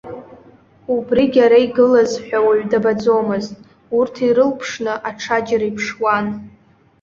Убригь 0.93 1.37
ара 1.45 1.57
игылаз 1.65 2.11
ҳәа 2.25 2.39
уаҩ 2.45 2.63
дабаӡомызт, 2.71 3.53
урҭ 3.97 4.15
ирылԥшны 4.27 4.93
аҽаџьара 5.09 5.65
иԥшуан. 5.69 6.25